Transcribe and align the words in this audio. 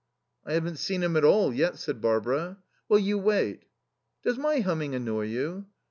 "I 0.47 0.53
haven't 0.53 0.77
seen 0.77 1.03
him 1.03 1.15
at 1.15 1.23
all 1.23 1.53
yet," 1.53 1.77
said 1.77 2.01
Barbara. 2.01 2.57
"Well, 2.89 2.97
you 2.99 3.19
wait.... 3.19 3.65
Does 4.23 4.39
my 4.39 4.59
humming 4.61 4.95
annoy 4.95 5.25
you?" 5.27 5.67